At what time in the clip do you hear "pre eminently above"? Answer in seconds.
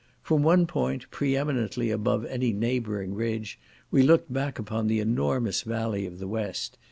1.11-2.25